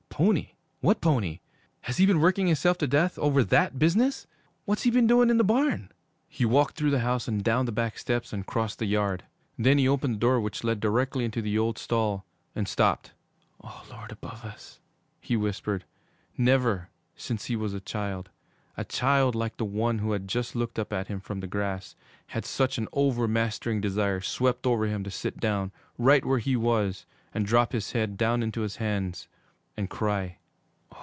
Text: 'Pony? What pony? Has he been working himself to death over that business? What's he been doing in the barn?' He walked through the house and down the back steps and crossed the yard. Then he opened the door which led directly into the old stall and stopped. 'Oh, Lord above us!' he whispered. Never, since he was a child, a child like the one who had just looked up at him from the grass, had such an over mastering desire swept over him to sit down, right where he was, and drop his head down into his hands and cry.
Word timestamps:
'Pony? 0.21 0.49
What 0.81 1.01
pony? 1.01 1.39
Has 1.83 1.97
he 1.97 2.05
been 2.05 2.19
working 2.19 2.45
himself 2.45 2.77
to 2.79 2.85
death 2.87 3.17
over 3.17 3.43
that 3.43 3.79
business? 3.79 4.27
What's 4.65 4.83
he 4.83 4.91
been 4.91 5.07
doing 5.07 5.31
in 5.31 5.37
the 5.37 5.43
barn?' 5.43 5.89
He 6.27 6.45
walked 6.45 6.75
through 6.75 6.91
the 6.91 6.99
house 6.99 7.27
and 7.27 7.43
down 7.43 7.65
the 7.65 7.71
back 7.71 7.97
steps 7.97 8.31
and 8.31 8.45
crossed 8.45 8.77
the 8.77 8.85
yard. 8.85 9.23
Then 9.57 9.79
he 9.79 9.87
opened 9.87 10.15
the 10.15 10.19
door 10.19 10.39
which 10.39 10.63
led 10.63 10.79
directly 10.79 11.25
into 11.25 11.41
the 11.41 11.57
old 11.57 11.79
stall 11.79 12.23
and 12.53 12.67
stopped. 12.67 13.13
'Oh, 13.63 13.83
Lord 13.89 14.11
above 14.11 14.45
us!' 14.45 14.79
he 15.19 15.35
whispered. 15.35 15.85
Never, 16.37 16.89
since 17.15 17.45
he 17.45 17.55
was 17.55 17.73
a 17.73 17.79
child, 17.79 18.29
a 18.77 18.85
child 18.85 19.33
like 19.33 19.57
the 19.57 19.65
one 19.65 19.99
who 19.99 20.11
had 20.11 20.27
just 20.27 20.55
looked 20.55 20.77
up 20.77 20.93
at 20.93 21.07
him 21.07 21.19
from 21.19 21.39
the 21.39 21.47
grass, 21.47 21.95
had 22.27 22.45
such 22.45 22.77
an 22.77 22.87
over 22.93 23.27
mastering 23.27 23.81
desire 23.81 24.21
swept 24.21 24.67
over 24.67 24.85
him 24.85 25.03
to 25.03 25.09
sit 25.09 25.39
down, 25.39 25.71
right 25.97 26.23
where 26.23 26.37
he 26.39 26.55
was, 26.55 27.07
and 27.33 27.43
drop 27.47 27.71
his 27.71 27.93
head 27.93 28.17
down 28.17 28.43
into 28.43 28.61
his 28.61 28.75
hands 28.75 29.27
and 29.77 29.89
cry. 29.89 30.37